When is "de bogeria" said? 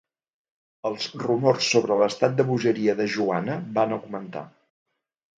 2.39-2.95